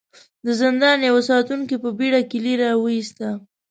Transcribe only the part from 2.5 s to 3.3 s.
را وايسته.